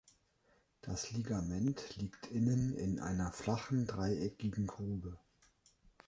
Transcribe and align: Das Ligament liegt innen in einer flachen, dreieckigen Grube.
Das 0.81 1.11
Ligament 1.11 1.95
liegt 1.97 2.25
innen 2.31 2.73
in 2.73 2.99
einer 2.99 3.31
flachen, 3.31 3.85
dreieckigen 3.85 4.65
Grube. 4.65 5.19